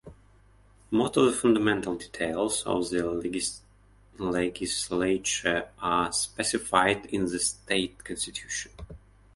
[0.89, 3.03] Most of the fundamental details of the
[4.17, 8.71] legislature are specified in the state constitution.